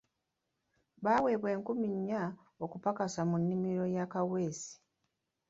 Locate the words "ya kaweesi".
3.95-4.73